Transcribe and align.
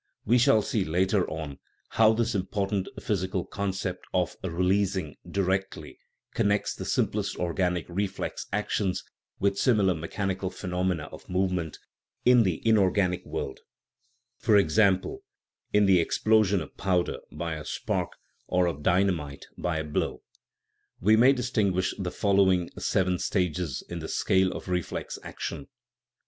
We 0.25 0.39
shall 0.39 0.63
see 0.63 0.83
later 0.83 1.29
on 1.29 1.59
how 1.89 2.13
this 2.13 2.33
impor 2.33 2.67
tant 2.69 2.87
physical 2.99 3.45
concept 3.45 4.03
of" 4.15 4.35
releasing" 4.43 5.15
directly 5.39 5.99
connects 6.33 6.73
the 6.73 6.85
simplest 6.85 7.35
organic 7.35 7.85
reflex 7.87 8.47
actions 8.51 9.03
with 9.39 9.59
similar 9.59 9.93
me 9.93 10.07
chanical 10.07 10.51
phenomena 10.51 11.03
of 11.11 11.29
movement 11.29 11.77
in 12.25 12.41
the 12.41 12.67
inorganic 12.67 13.23
world 13.27 13.59
(for 14.39 14.57
instance, 14.57 15.19
in 15.71 15.85
the 15.85 15.99
explosion 15.99 16.61
of 16.61 16.75
powder 16.77 17.19
by 17.31 17.53
a 17.53 17.63
spark, 17.63 18.13
or 18.47 18.65
of 18.65 18.81
dynamite 18.81 19.45
by 19.55 19.77
a 19.77 19.83
blow). 19.83 20.23
We 20.99 21.15
may 21.15 21.31
distinguish 21.31 21.93
the 21.99 22.09
following 22.09 22.71
seven 22.75 23.19
stages 23.19 23.83
in 23.87 23.99
the 23.99 24.07
scale 24.07 24.51
of 24.53 24.67
reflex 24.67 25.19
action: 25.21 25.67
I. 25.69 25.75